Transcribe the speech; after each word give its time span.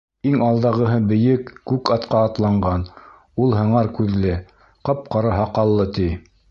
Иң 0.27 0.39
алдағыһы 0.45 0.95
бейек 1.11 1.51
күк 1.71 1.91
атҡа 1.97 2.23
атланған, 2.29 2.87
ул 3.45 3.55
һыңар 3.61 3.95
күҙле, 3.99 4.43
ҡап-ҡара 4.89 5.39
һаҡаллы, 5.41 5.93
ти. 6.01 6.15